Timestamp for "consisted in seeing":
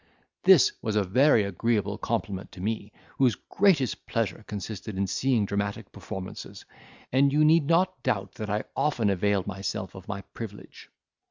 4.47-5.45